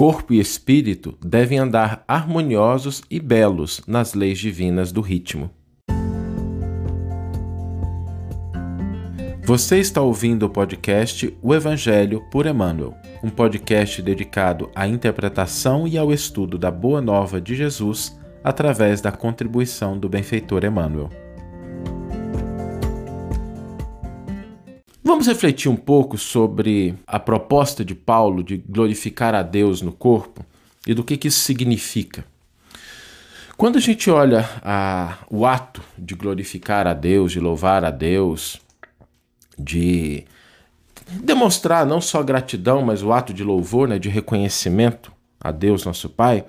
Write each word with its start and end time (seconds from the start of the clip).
corpo 0.00 0.32
e 0.32 0.40
espírito 0.40 1.14
devem 1.22 1.58
andar 1.58 2.02
harmoniosos 2.08 3.02
e 3.10 3.20
belos 3.20 3.82
nas 3.86 4.14
leis 4.14 4.38
divinas 4.38 4.92
do 4.92 5.02
ritmo. 5.02 5.50
Você 9.44 9.78
está 9.78 10.00
ouvindo 10.00 10.46
o 10.46 10.48
podcast 10.48 11.36
O 11.42 11.54
Evangelho 11.54 12.22
por 12.30 12.46
Emmanuel, 12.46 12.94
um 13.22 13.28
podcast 13.28 14.00
dedicado 14.00 14.70
à 14.74 14.88
interpretação 14.88 15.86
e 15.86 15.98
ao 15.98 16.10
estudo 16.10 16.56
da 16.56 16.70
Boa 16.70 17.02
Nova 17.02 17.38
de 17.38 17.54
Jesus 17.54 18.18
através 18.42 19.02
da 19.02 19.12
contribuição 19.12 19.98
do 19.98 20.08
benfeitor 20.08 20.64
Emmanuel. 20.64 21.10
Vamos 25.10 25.26
refletir 25.26 25.68
um 25.68 25.74
pouco 25.74 26.16
sobre 26.16 26.94
a 27.04 27.18
proposta 27.18 27.84
de 27.84 27.96
Paulo 27.96 28.44
de 28.44 28.58
glorificar 28.58 29.34
a 29.34 29.42
Deus 29.42 29.82
no 29.82 29.90
corpo 29.90 30.46
e 30.86 30.94
do 30.94 31.02
que, 31.02 31.16
que 31.16 31.26
isso 31.26 31.40
significa. 31.40 32.24
Quando 33.56 33.76
a 33.76 33.80
gente 33.80 34.08
olha 34.08 34.48
a, 34.62 35.18
o 35.28 35.44
ato 35.44 35.82
de 35.98 36.14
glorificar 36.14 36.86
a 36.86 36.94
Deus, 36.94 37.32
de 37.32 37.40
louvar 37.40 37.84
a 37.84 37.90
Deus, 37.90 38.60
de 39.58 40.24
demonstrar 41.08 41.84
não 41.84 42.00
só 42.00 42.22
gratidão, 42.22 42.80
mas 42.80 43.02
o 43.02 43.12
ato 43.12 43.34
de 43.34 43.42
louvor, 43.42 43.88
né, 43.88 43.98
de 43.98 44.08
reconhecimento 44.08 45.10
a 45.40 45.50
Deus, 45.50 45.84
nosso 45.84 46.08
Pai, 46.08 46.44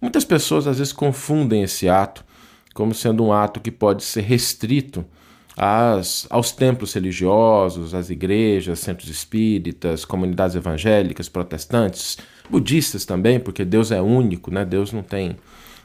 muitas 0.00 0.24
pessoas 0.24 0.68
às 0.68 0.78
vezes 0.78 0.92
confundem 0.92 1.64
esse 1.64 1.88
ato 1.88 2.24
como 2.72 2.94
sendo 2.94 3.24
um 3.24 3.32
ato 3.32 3.58
que 3.58 3.72
pode 3.72 4.04
ser 4.04 4.20
restrito 4.20 5.04
aos 5.56 6.52
templos 6.52 6.92
religiosos, 6.92 7.94
às 7.94 8.10
igrejas, 8.10 8.80
centros 8.80 9.08
espíritas, 9.08 10.04
comunidades 10.04 10.54
evangélicas, 10.54 11.28
protestantes, 11.28 12.18
budistas 12.50 13.06
também, 13.06 13.40
porque 13.40 13.64
Deus 13.64 13.90
é 13.90 14.00
único, 14.00 14.50
né? 14.50 14.64
Deus 14.64 14.92
não 14.92 15.02
tem. 15.02 15.36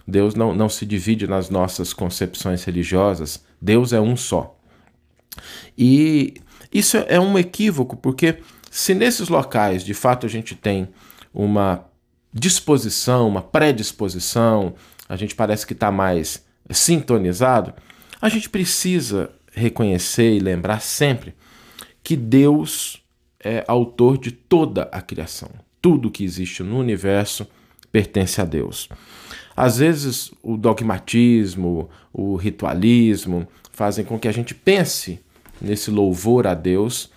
Deus 0.05 0.35
não, 0.35 0.53
não 0.53 0.67
se 0.67 0.85
divide 0.85 1.25
nas 1.25 1.49
nossas 1.49 1.93
concepções 1.93 2.63
religiosas. 2.65 3.43
Deus 3.61 3.93
é 3.93 4.01
um 4.01 4.17
só. 4.17 4.57
E 5.77 6.33
isso 6.73 6.97
é 6.97 7.19
um 7.19 7.37
equívoco, 7.37 7.95
porque 7.95 8.39
se 8.69 8.93
nesses 8.93 9.29
locais 9.29 9.83
de 9.83 9.93
fato 9.93 10.25
a 10.25 10.29
gente 10.29 10.53
tem 10.53 10.89
uma 11.33 11.85
disposição, 12.33 13.27
uma 13.27 13.41
predisposição, 13.41 14.73
a 15.07 15.15
gente 15.15 15.33
parece 15.33 15.65
que 15.65 15.73
está 15.73 15.91
mais 15.91 16.45
sintonizado, 16.69 17.73
a 18.21 18.29
gente 18.29 18.49
precisa 18.49 19.31
reconhecer 19.51 20.35
e 20.35 20.39
lembrar 20.39 20.81
sempre 20.81 21.33
que 22.03 22.15
Deus 22.15 23.03
é 23.43 23.63
autor 23.67 24.17
de 24.17 24.31
toda 24.31 24.83
a 24.91 25.01
criação. 25.01 25.49
Tudo 25.81 26.11
que 26.11 26.23
existe 26.23 26.63
no 26.63 26.79
universo 26.79 27.47
pertence 27.91 28.39
a 28.39 28.45
Deus. 28.45 28.87
Às 29.55 29.77
vezes, 29.77 30.31
o 30.41 30.55
dogmatismo, 30.55 31.89
o 32.13 32.35
ritualismo 32.35 33.47
fazem 33.71 34.05
com 34.05 34.17
que 34.17 34.27
a 34.27 34.31
gente 34.31 34.55
pense 34.55 35.19
nesse 35.61 35.91
louvor 35.91 36.47
a 36.47 36.53
Deus 36.53 37.11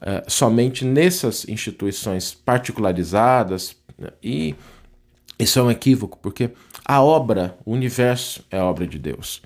é, 0.00 0.24
somente 0.26 0.84
nessas 0.84 1.46
instituições 1.46 2.32
particularizadas 2.32 3.76
né? 3.98 4.08
e 4.22 4.54
isso 5.38 5.58
é 5.58 5.62
um 5.62 5.70
equívoco 5.70 6.18
porque 6.22 6.50
a 6.84 7.02
obra, 7.02 7.58
o 7.64 7.72
universo 7.72 8.44
é 8.50 8.60
obra 8.60 8.86
de 8.86 8.98
Deus. 8.98 9.42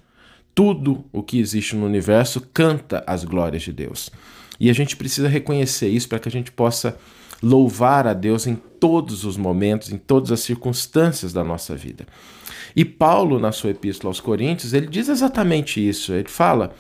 Tudo 0.55 1.05
o 1.13 1.23
que 1.23 1.39
existe 1.39 1.75
no 1.75 1.87
universo 1.87 2.41
canta 2.53 3.03
as 3.07 3.25
glórias 3.25 3.63
de 3.63 3.73
Deus. 3.73 4.11
E 4.59 4.71
a 4.71 4.73
gente 4.73 4.97
precisa 4.97 5.29
reconhecer 5.29 5.89
isso 5.89 6.09
para 6.09 6.19
que 6.19 6.29
a 6.29 6.33
gente 6.33 6.53
possa 6.53 6.97
louvar 7.43 8.07
a 8.07 8.15
Deus 8.15 8.47
em 8.47 8.55
todos 8.55 9.25
os 9.25 9.37
momentos, 9.37 9.93
em 9.93 9.99
todas 9.99 10.31
as 10.31 10.41
circunstâncias 10.41 11.33
da 11.33 11.43
nossa 11.43 11.75
vida. 11.75 12.07
E 12.77 12.85
Paulo, 12.85 13.39
na 13.39 13.53
sua 13.53 13.71
epístola 13.71 14.11
aos 14.11 14.21
Coríntios, 14.21 14.73
ele 14.73 14.87
diz 14.87 15.09
exatamente 15.09 15.87
isso. 15.87 16.13
Ele 16.13 16.29
fala: 16.29 16.75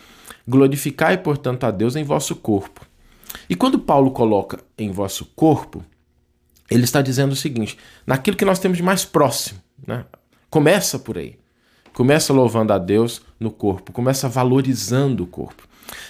glorificai, 0.47 1.19
portanto, 1.19 1.65
a 1.65 1.71
Deus 1.71 1.97
em 1.97 2.05
vosso 2.05 2.37
corpo. 2.37 2.87
E 3.49 3.55
quando 3.55 3.79
Paulo 3.79 4.11
coloca 4.11 4.59
em 4.79 4.91
vosso 4.91 5.27
corpo, 5.37 5.85
ele 6.71 6.85
está 6.85 7.03
dizendo 7.03 7.33
o 7.33 7.37
seguinte: 7.37 7.79
naquilo 8.07 8.37
que 8.37 8.45
nós 8.45 8.59
temos 8.59 8.77
de 8.77 8.83
mais 8.83 9.05
próximo. 9.05 9.61
Né? 9.87 10.05
Começa 10.49 10.99
por 10.99 11.19
aí. 11.19 11.37
Começa 11.95 12.33
louvando 12.33 12.73
a 12.73 12.79
Deus 12.79 13.23
no 13.39 13.53
corpo, 13.53 13.93
começa 13.93 14.29
valorizando 14.29 15.23
o 15.23 15.27
corpo. 15.27 15.67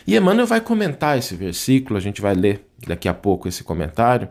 E 0.06 0.17
Emmanuel 0.17 0.47
vai 0.47 0.61
comentar 0.61 1.19
esse 1.19 1.37
versículo, 1.37 1.99
a 1.99 2.00
gente 2.00 2.22
vai 2.22 2.34
ler 2.34 2.67
daqui 2.87 3.06
a 3.06 3.15
pouco 3.15 3.47
esse 3.47 3.62
comentário, 3.62 4.28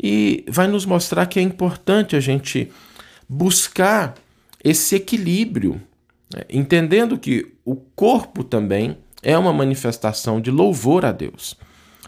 e 0.00 0.44
vai 0.48 0.68
nos 0.68 0.84
mostrar 0.84 1.26
que 1.26 1.38
é 1.38 1.42
importante 1.42 2.14
a 2.14 2.20
gente 2.20 2.70
buscar 3.26 4.14
esse 4.62 4.94
equilíbrio, 4.94 5.80
né? 6.34 6.42
entendendo 6.50 7.18
que 7.18 7.54
o 7.64 7.74
corpo 7.74 8.44
também 8.44 8.98
é 9.22 9.36
uma 9.36 9.52
manifestação 9.52 10.40
de 10.40 10.50
louvor 10.50 11.06
a 11.06 11.12
Deus. 11.12 11.56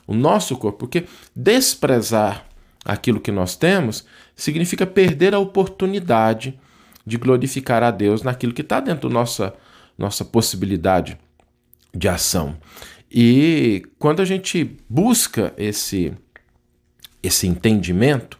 O 0.06 0.14
nosso 0.14 0.56
corpo, 0.56 0.80
porque 0.80 1.04
desprezar 1.34 2.44
aquilo 2.84 3.18
que 3.18 3.32
nós 3.32 3.56
temos 3.56 4.04
significa 4.36 4.86
perder 4.86 5.34
a 5.34 5.38
oportunidade 5.38 6.58
de 7.06 7.16
glorificar 7.16 7.82
a 7.82 7.90
Deus 7.90 8.22
naquilo 8.22 8.52
que 8.52 8.62
está 8.62 8.80
dentro 8.80 9.08
da 9.08 9.14
nossa, 9.14 9.54
nossa 9.96 10.24
possibilidade 10.24 11.18
de 11.94 12.08
ação. 12.08 12.56
E 13.10 13.84
quando 13.98 14.20
a 14.20 14.24
gente 14.24 14.76
busca 14.88 15.54
esse, 15.56 16.12
esse 17.22 17.46
entendimento, 17.46 18.38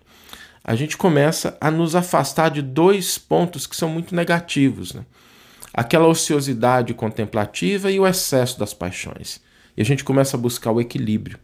a 0.64 0.74
gente 0.74 0.96
começa 0.96 1.56
a 1.60 1.70
nos 1.70 1.94
afastar 1.94 2.50
de 2.50 2.62
dois 2.62 3.18
pontos 3.18 3.66
que 3.66 3.76
são 3.76 3.88
muito 3.88 4.14
negativos. 4.14 4.94
Né? 4.94 5.04
Aquela 5.72 6.08
ociosidade 6.08 6.94
contemplativa 6.94 7.90
e 7.90 8.00
o 8.00 8.06
excesso 8.06 8.58
das 8.58 8.72
paixões. 8.72 9.40
E 9.76 9.82
a 9.82 9.84
gente 9.84 10.02
começa 10.02 10.36
a 10.36 10.40
buscar 10.40 10.72
o 10.72 10.80
equilíbrio. 10.80 11.38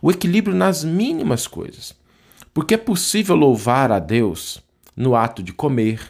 O 0.00 0.10
equilíbrio 0.10 0.56
nas 0.56 0.84
mínimas 0.84 1.46
coisas. 1.46 1.94
Porque 2.54 2.74
é 2.74 2.78
possível 2.78 3.34
louvar 3.34 3.90
a 3.90 3.98
Deus 3.98 4.62
no 4.96 5.16
ato 5.16 5.42
de 5.42 5.52
comer, 5.52 6.00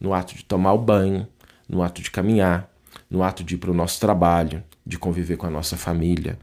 no 0.00 0.14
ato 0.14 0.34
de 0.34 0.44
tomar 0.44 0.72
o 0.72 0.78
banho, 0.78 1.28
no 1.68 1.82
ato 1.82 2.00
de 2.00 2.10
caminhar, 2.10 2.68
no 3.08 3.22
ato 3.22 3.44
de 3.44 3.54
ir 3.54 3.58
para 3.58 3.70
o 3.70 3.74
nosso 3.74 4.00
trabalho, 4.00 4.62
de 4.86 4.98
conviver 4.98 5.36
com 5.36 5.46
a 5.46 5.50
nossa 5.50 5.76
família. 5.76 6.38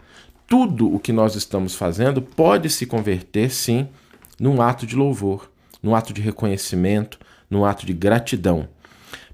Tudo 0.46 0.94
o 0.94 1.00
que 1.00 1.12
nós 1.12 1.36
estamos 1.36 1.76
fazendo 1.76 2.22
pode 2.22 2.70
se 2.70 2.86
converter, 2.86 3.52
sim, 3.52 3.88
num 4.40 4.62
ato 4.62 4.86
de 4.86 4.96
louvor, 4.96 5.50
num 5.82 5.96
ato 5.96 6.14
de 6.14 6.22
reconhecimento, 6.22 7.20
num 7.50 7.66
ato 7.66 7.86
de 7.86 7.94
gratidão. 7.94 8.70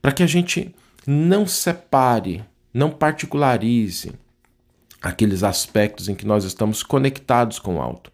Para 0.02 0.12
que 0.12 0.24
a 0.24 0.28
gente 0.28 0.74
não 1.06 1.46
separe, 1.46 2.44
não 2.74 2.90
particularize 2.90 4.14
aqueles 5.02 5.44
aspectos 5.44 6.08
em 6.08 6.16
que 6.16 6.26
nós 6.26 6.46
estamos 6.46 6.82
conectados 6.82 7.60
com 7.60 7.76
o 7.76 7.82
alto 7.82 8.13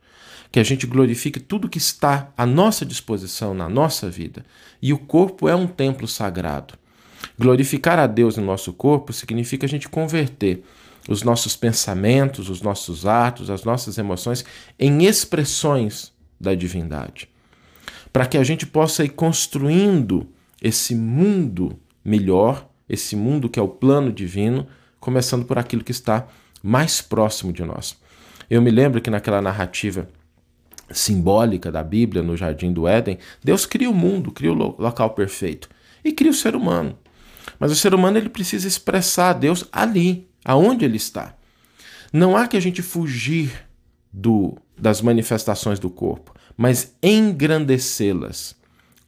que 0.52 0.60
a 0.60 0.64
gente 0.64 0.88
glorifique 0.88 1.40
tudo 1.40 1.70
que 1.70 1.78
está 1.78 2.32
à 2.36 2.46
nossa 2.46 2.86
disposição 2.86 3.54
na 3.54 3.70
nossa 3.70 4.10
vida. 4.10 4.46
E 4.82 4.92
o 4.92 4.98
corpo 4.98 5.48
é 5.48 5.56
um 5.56 5.68
templo 5.68 6.08
sagrado. 6.08 6.74
Glorificar 7.38 8.00
a 8.00 8.08
Deus 8.08 8.38
no 8.38 8.46
nosso 8.46 8.74
corpo 8.74 9.14
significa 9.14 9.66
a 9.66 9.70
gente 9.70 9.88
converter 9.88 10.64
os 11.08 11.24
nossos 11.24 11.56
pensamentos, 11.56 12.50
os 12.50 12.62
nossos 12.62 13.06
atos, 13.06 13.50
as 13.50 13.64
nossas 13.64 13.98
emoções 13.98 14.44
em 14.78 15.06
expressões 15.06 16.12
da 16.40 16.56
divindade. 16.56 17.30
Para 18.12 18.26
que 18.26 18.38
a 18.38 18.44
gente 18.44 18.66
possa 18.66 19.04
ir 19.04 19.09
construindo 19.09 20.28
esse 20.62 20.96
mundo 20.96 21.80
melhor, 22.04 22.68
esse 22.88 23.16
mundo 23.16 23.50
que 23.50 23.59
é 23.59 23.62
o 23.62 23.68
plano 23.68 24.12
divino, 24.12 24.68
começando 25.00 25.46
por 25.46 25.59
aquilo 25.59 25.84
que 25.84 25.92
está 25.92 26.28
mais 26.62 27.02
próximo 27.02 27.54
de 27.54 27.64
nós. 27.64 27.98
Eu 28.50 28.62
me 28.62 28.72
lembro 28.72 29.00
que 29.00 29.09
naquela 29.09 29.42
narrativa 29.42 30.09
simbólica 30.92 31.72
da 31.72 31.84
Bíblia 31.84 32.24
no 32.24 32.36
jardim 32.36 32.72
do 32.72 32.88
Éden, 32.88 33.18
Deus 33.44 33.66
cria 33.66 33.90
o 33.90 33.94
mundo, 33.94 34.32
cria 34.32 34.52
o 34.52 34.56
local 34.56 35.12
perfeito 35.12 35.70
e 36.03 36.12
cria 36.12 36.32
o 36.32 36.34
ser 36.34 36.56
humano. 36.56 36.97
Mas 37.59 37.72
o 37.72 37.76
ser 37.76 37.94
humano 37.94 38.18
ele 38.18 38.30
precisa 38.30 38.68
expressar 38.68 39.30
a 39.30 39.34
Deus 39.34 39.66
ali, 39.72 40.28
aonde 40.44 40.86
ele 40.86 40.97
está. 40.97 41.36
Não 42.12 42.36
há 42.36 42.47
que 42.47 42.58
a 42.58 42.59
gente 42.59 42.82
fugir 42.82 43.52
do 44.12 44.58
das 44.78 45.02
manifestações 45.02 45.78
do 45.78 45.90
corpo, 45.90 46.34
mas 46.56 46.96
engrandecê-las 47.03 48.56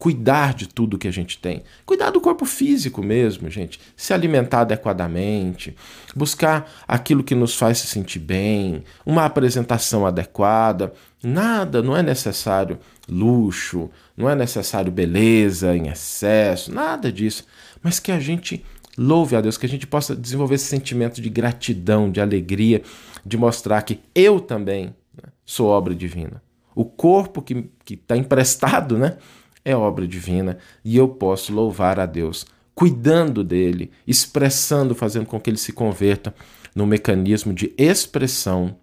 cuidar 0.01 0.55
de 0.55 0.67
tudo 0.67 0.97
que 0.97 1.07
a 1.07 1.11
gente 1.11 1.37
tem. 1.37 1.61
Cuidar 1.85 2.09
do 2.09 2.19
corpo 2.19 2.43
físico 2.43 3.03
mesmo, 3.03 3.51
gente. 3.51 3.79
Se 3.95 4.15
alimentar 4.15 4.61
adequadamente, 4.61 5.75
buscar 6.15 6.67
aquilo 6.87 7.23
que 7.23 7.35
nos 7.35 7.55
faz 7.55 7.77
se 7.77 7.85
sentir 7.85 8.17
bem, 8.17 8.83
uma 9.05 9.25
apresentação 9.25 10.03
adequada. 10.03 10.91
Nada, 11.23 11.83
não 11.83 11.95
é 11.95 12.01
necessário 12.01 12.79
luxo, 13.07 13.91
não 14.17 14.27
é 14.27 14.33
necessário 14.33 14.91
beleza 14.91 15.77
em 15.77 15.87
excesso, 15.87 16.73
nada 16.73 17.11
disso. 17.11 17.45
Mas 17.83 17.99
que 17.99 18.11
a 18.11 18.19
gente 18.19 18.65
louve 18.97 19.35
a 19.35 19.41
Deus, 19.41 19.55
que 19.55 19.67
a 19.67 19.69
gente 19.69 19.85
possa 19.85 20.15
desenvolver 20.15 20.55
esse 20.55 20.65
sentimento 20.65 21.21
de 21.21 21.29
gratidão, 21.29 22.09
de 22.09 22.19
alegria, 22.19 22.81
de 23.23 23.37
mostrar 23.37 23.83
que 23.83 23.99
eu 24.15 24.39
também 24.39 24.95
né, 25.15 25.29
sou 25.45 25.67
obra 25.67 25.93
divina. 25.93 26.41
O 26.73 26.85
corpo 26.85 27.43
que 27.43 27.69
está 27.87 28.17
emprestado, 28.17 28.97
né? 28.97 29.17
É 29.63 29.75
obra 29.75 30.07
divina 30.07 30.57
e 30.83 30.97
eu 30.97 31.07
posso 31.07 31.53
louvar 31.53 31.99
a 31.99 32.05
Deus, 32.05 32.45
cuidando 32.73 33.43
dele, 33.43 33.91
expressando, 34.07 34.95
fazendo 34.95 35.25
com 35.25 35.39
que 35.39 35.49
ele 35.49 35.57
se 35.57 35.71
converta 35.73 36.33
no 36.75 36.85
mecanismo 36.85 37.53
de 37.53 37.73
expressão 37.77 38.77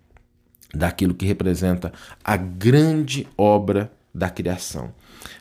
daquilo 0.72 1.14
que 1.14 1.26
representa 1.26 1.92
a 2.22 2.36
grande 2.36 3.26
obra 3.36 3.90
da 4.14 4.28
criação. 4.28 4.92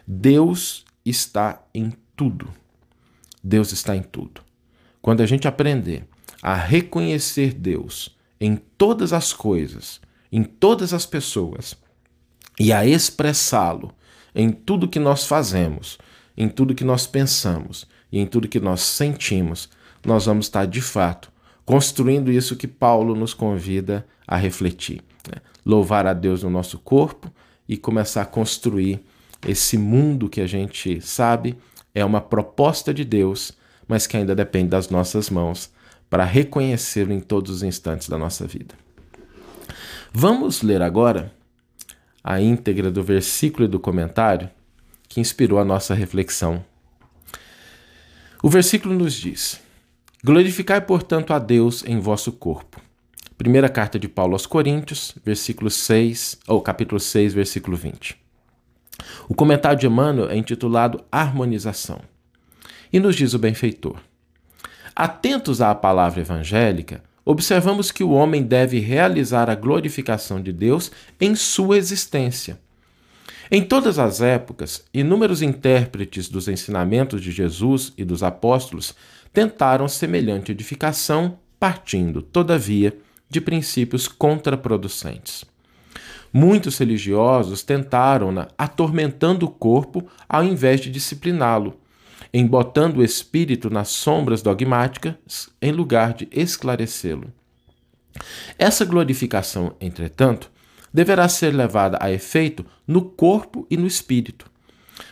Deus 0.06 0.86
está 1.06 1.62
em 1.74 1.94
tudo. 2.16 2.50
Deus 3.44 3.72
está 3.72 3.96
em 3.96 4.02
tudo. 4.02 4.42
Quando 5.02 5.22
a 5.22 5.26
gente 5.26 5.48
aprender 5.48 6.08
a 6.42 6.56
reconhecer 6.56 7.54
Deus 7.54 8.16
em 8.40 8.56
todas 8.78 9.14
as 9.14 9.34
coisas, 9.34 10.00
em 10.32 10.44
todas 10.44 10.94
as 10.94 11.06
pessoas, 11.06 11.76
e 12.60 12.74
a 12.74 12.86
expressá-lo 12.86 13.94
em 14.38 14.52
tudo 14.52 14.88
que 14.88 15.00
nós 15.00 15.26
fazemos, 15.26 15.98
em 16.38 16.48
tudo 16.48 16.76
que 16.76 16.84
nós 16.84 17.08
pensamos 17.08 17.88
e 18.12 18.20
em 18.20 18.28
tudo 18.28 18.48
que 18.48 18.60
nós 18.60 18.82
sentimos, 18.82 19.68
nós 20.06 20.28
vamos 20.28 20.46
estar 20.46 20.68
de 20.68 20.80
fato 20.80 21.32
construindo 21.66 22.32
isso 22.32 22.56
que 22.56 22.68
Paulo 22.68 23.16
nos 23.16 23.34
convida 23.34 24.08
a 24.28 24.38
refletir. 24.38 25.02
Né? 25.28 25.42
Louvar 25.66 26.06
a 26.06 26.14
Deus 26.14 26.44
no 26.44 26.52
nosso 26.52 26.78
corpo 26.78 27.34
e 27.68 27.76
começar 27.76 28.22
a 28.22 28.26
construir 28.26 29.04
esse 29.46 29.76
mundo 29.76 30.30
que 30.30 30.40
a 30.40 30.48
gente 30.48 31.02
sabe 31.02 31.58
é 31.94 32.06
uma 32.06 32.22
proposta 32.22 32.94
de 32.94 33.04
Deus, 33.04 33.52
mas 33.88 34.06
que 34.06 34.16
ainda 34.16 34.36
depende 34.36 34.70
das 34.70 34.90
nossas 34.90 35.32
mãos 35.32 35.72
para 36.10 36.24
reconhecê-lo 36.24 37.12
em 37.12 37.20
todos 37.20 37.52
os 37.52 37.64
instantes 37.64 38.08
da 38.08 38.20
nossa 38.20 38.46
vida. 38.46 38.76
Vamos 40.14 40.62
ler 40.62 40.82
agora 40.82 41.34
a 42.30 42.42
íntegra 42.42 42.92
do 42.92 43.02
versículo 43.02 43.64
e 43.64 43.68
do 43.70 43.80
comentário 43.80 44.50
que 45.08 45.22
inspirou 45.22 45.60
a 45.60 45.64
nossa 45.64 45.94
reflexão. 45.94 46.62
O 48.44 48.50
versículo 48.50 48.94
nos 48.94 49.14
diz: 49.14 49.62
Glorificai, 50.22 50.82
portanto, 50.82 51.32
a 51.32 51.40
Deus 51.40 51.86
em 51.86 52.02
vosso 52.02 52.34
corpo. 52.34 52.82
Primeira 53.38 53.70
carta 53.70 53.98
de 53.98 54.10
Paulo 54.10 54.34
aos 54.34 54.46
Coríntios, 54.46 55.16
versículo 55.24 55.70
6, 55.70 56.40
ou 56.50 56.62
capítulo 56.62 57.00
6, 57.00 57.34
versículo 57.34 57.78
20. 57.78 58.18
O 59.30 59.34
comentário 59.34 59.80
de 59.80 59.88
Emmanuel 59.88 60.30
é 60.30 60.36
intitulado 60.36 61.06
Harmonização. 61.10 62.02
E 62.92 63.00
nos 63.00 63.16
diz 63.16 63.34
o 63.36 63.40
benfeitor: 63.40 64.02
Atentos 64.94 65.62
à 65.62 65.74
palavra 65.74 66.20
evangélica, 66.20 67.02
observamos 67.30 67.92
que 67.92 68.06
o 68.06 68.12
homem 68.12 68.42
deve 68.42 68.80
realizar 68.80 69.50
a 69.50 69.56
glorificação 69.56 70.42
de 70.42 70.54
Deus 70.54 70.90
em 71.20 71.36
sua 71.36 71.78
existência. 71.78 72.58
Em 73.52 73.62
todas 73.62 74.00
as 74.00 74.22
épocas, 74.22 74.86
inúmeros 74.94 75.42
intérpretes 75.42 76.30
dos 76.30 76.48
ensinamentos 76.48 77.22
de 77.22 77.32
Jesus 77.32 77.92
e 77.98 78.06
dos 78.06 78.24
apóstolos 78.24 78.96
tentaram 79.34 79.90
semelhante 79.90 80.54
edificação, 80.54 81.38
partindo, 81.60 82.22
todavia, 82.22 82.98
de 83.30 83.42
princípios 83.42 84.08
contraproducentes. 84.08 85.44
Muitos 86.32 86.78
religiosos 86.78 87.62
tentaram-na 87.62 88.48
atormentando 88.58 89.48
o 89.48 89.50
corpo 89.50 90.08
ao 90.30 90.46
invés 90.46 90.80
de 90.80 90.90
discipliná-lo, 90.90 91.78
embotando 92.38 93.00
o 93.00 93.04
espírito 93.04 93.68
nas 93.68 93.90
sombras 93.90 94.44
dogmáticas 94.44 95.50
em 95.60 95.72
lugar 95.72 96.14
de 96.14 96.28
esclarecê-lo. 96.32 97.34
Essa 98.60 98.86
glorificação, 98.86 99.76
entretanto, 99.82 100.52
deverá 100.94 101.28
ser 101.28 101.52
levada 101.52 101.98
a 102.00 102.12
efeito 102.12 102.64
no 102.86 103.02
corpo 103.02 103.66
e 103.72 103.76
no 103.76 103.88
espírito. 103.88 104.46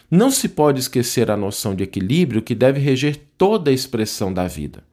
Não 0.10 0.30
se 0.30 0.48
pode 0.48 0.80
esquecer 0.80 1.32
a 1.32 1.38
noção 1.38 1.74
de 1.74 1.84
equilíbrio 1.84 2.44
que 2.44 2.54
deve 2.54 2.80
reger 2.80 3.20
toda 3.38 3.72
a 3.72 3.74
expressão 3.74 4.32
da 4.32 4.48
vida. 4.48 4.84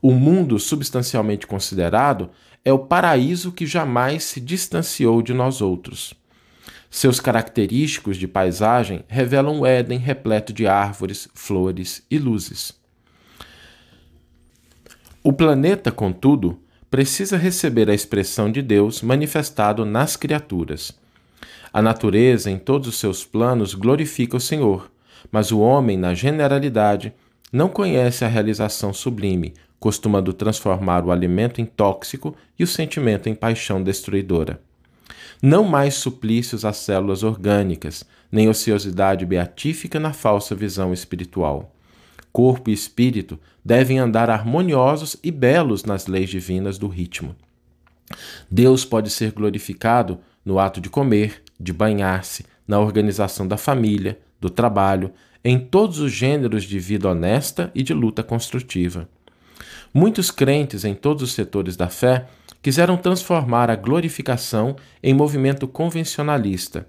O 0.00 0.12
mundo 0.12 0.60
substancialmente 0.60 1.48
considerado 1.48 2.30
é 2.64 2.72
o 2.72 2.78
paraíso 2.78 3.50
que 3.50 3.66
jamais 3.66 4.22
se 4.22 4.40
distanciou 4.40 5.20
de 5.20 5.34
nós 5.34 5.60
outros. 5.60 6.14
Seus 6.90 7.20
característicos 7.20 8.16
de 8.16 8.28
paisagem 8.28 9.04
revelam 9.08 9.60
o 9.60 9.66
Éden 9.66 9.98
repleto 9.98 10.52
de 10.52 10.66
árvores, 10.66 11.28
flores 11.34 12.02
e 12.10 12.18
luzes. 12.18 12.72
O 15.22 15.32
planeta, 15.32 15.90
contudo, 15.90 16.60
precisa 16.88 17.36
receber 17.36 17.90
a 17.90 17.94
expressão 17.94 18.50
de 18.50 18.62
Deus 18.62 19.02
manifestado 19.02 19.84
nas 19.84 20.16
criaturas. 20.16 20.92
A 21.72 21.82
natureza, 21.82 22.50
em 22.50 22.58
todos 22.58 22.88
os 22.88 22.98
seus 22.98 23.24
planos, 23.24 23.74
glorifica 23.74 24.36
o 24.36 24.40
Senhor, 24.40 24.90
mas 25.30 25.50
o 25.50 25.58
homem, 25.58 25.96
na 25.96 26.14
generalidade, 26.14 27.12
não 27.52 27.68
conhece 27.68 28.24
a 28.24 28.28
realização 28.28 28.92
sublime, 28.92 29.52
costumando 29.78 30.32
transformar 30.32 31.04
o 31.04 31.10
alimento 31.10 31.60
em 31.60 31.66
tóxico 31.66 32.34
e 32.58 32.64
o 32.64 32.66
sentimento 32.66 33.28
em 33.28 33.34
paixão 33.34 33.82
destruidora. 33.82 34.60
Não 35.42 35.64
mais 35.64 35.94
suplícios 35.94 36.64
às 36.64 36.78
células 36.78 37.22
orgânicas, 37.22 38.04
nem 38.30 38.48
ociosidade 38.48 39.24
beatífica 39.26 40.00
na 40.00 40.12
falsa 40.12 40.54
visão 40.54 40.92
espiritual. 40.92 41.74
Corpo 42.32 42.70
e 42.70 42.72
espírito 42.72 43.38
devem 43.64 43.98
andar 43.98 44.30
harmoniosos 44.30 45.16
e 45.22 45.30
belos 45.30 45.84
nas 45.84 46.06
leis 46.06 46.28
divinas 46.28 46.78
do 46.78 46.88
ritmo. 46.88 47.34
Deus 48.50 48.84
pode 48.84 49.10
ser 49.10 49.32
glorificado 49.32 50.18
no 50.44 50.58
ato 50.58 50.80
de 50.80 50.88
comer, 50.88 51.42
de 51.58 51.72
banhar-se, 51.72 52.46
na 52.66 52.78
organização 52.78 53.46
da 53.46 53.56
família, 53.56 54.18
do 54.40 54.50
trabalho, 54.50 55.12
em 55.44 55.58
todos 55.58 55.98
os 55.98 56.12
gêneros 56.12 56.64
de 56.64 56.78
vida 56.78 57.08
honesta 57.08 57.70
e 57.74 57.82
de 57.82 57.94
luta 57.94 58.22
construtiva. 58.22 59.08
Muitos 59.92 60.30
crentes 60.30 60.84
em 60.84 60.94
todos 60.94 61.22
os 61.22 61.32
setores 61.32 61.76
da 61.76 61.88
fé 61.88 62.26
quiseram 62.66 62.96
transformar 62.96 63.70
a 63.70 63.76
glorificação 63.76 64.74
em 65.00 65.14
movimento 65.14 65.68
convencionalista. 65.68 66.84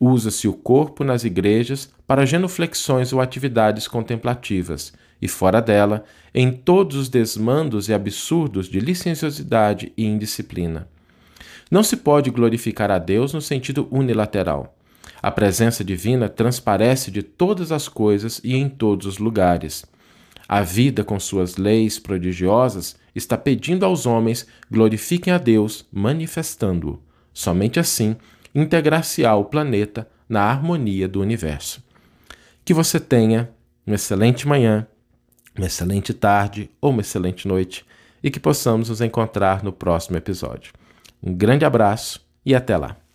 Usa-se 0.00 0.48
o 0.48 0.52
corpo 0.52 1.04
nas 1.04 1.22
igrejas 1.22 1.88
para 2.08 2.26
genuflexões 2.26 3.12
ou 3.12 3.20
atividades 3.20 3.86
contemplativas, 3.86 4.92
e 5.22 5.28
fora 5.28 5.62
dela, 5.62 6.02
em 6.34 6.50
todos 6.50 6.96
os 6.96 7.08
desmandos 7.08 7.88
e 7.88 7.94
absurdos 7.94 8.68
de 8.68 8.80
licenciosidade 8.80 9.92
e 9.96 10.04
indisciplina. 10.04 10.88
Não 11.70 11.84
se 11.84 11.98
pode 11.98 12.28
glorificar 12.28 12.90
a 12.90 12.98
Deus 12.98 13.32
no 13.32 13.40
sentido 13.40 13.86
unilateral. 13.92 14.76
A 15.22 15.30
presença 15.30 15.84
divina 15.84 16.28
transparece 16.28 17.12
de 17.12 17.22
todas 17.22 17.70
as 17.70 17.86
coisas 17.86 18.40
e 18.42 18.56
em 18.56 18.68
todos 18.68 19.06
os 19.06 19.18
lugares. 19.18 19.86
A 20.48 20.62
vida, 20.62 21.04
com 21.04 21.20
suas 21.20 21.56
leis 21.56 21.96
prodigiosas, 21.96 22.96
está 23.16 23.36
pedindo 23.38 23.84
aos 23.84 24.06
homens 24.06 24.46
glorifiquem 24.70 25.32
a 25.32 25.38
Deus, 25.38 25.86
manifestando-o. 25.92 27.02
Somente 27.32 27.80
assim 27.80 28.16
integrar-se-á 28.54 29.34
o 29.34 29.44
planeta 29.44 30.08
na 30.28 30.42
harmonia 30.42 31.08
do 31.08 31.20
universo. 31.20 31.82
Que 32.64 32.74
você 32.74 32.98
tenha 32.98 33.50
uma 33.86 33.96
excelente 33.96 34.46
manhã, 34.46 34.86
uma 35.56 35.66
excelente 35.66 36.12
tarde 36.12 36.70
ou 36.80 36.90
uma 36.90 37.00
excelente 37.00 37.46
noite 37.46 37.84
e 38.22 38.30
que 38.30 38.40
possamos 38.40 38.88
nos 38.88 39.00
encontrar 39.00 39.62
no 39.62 39.72
próximo 39.72 40.16
episódio. 40.16 40.72
Um 41.22 41.34
grande 41.34 41.64
abraço 41.64 42.26
e 42.44 42.54
até 42.54 42.76
lá! 42.76 43.05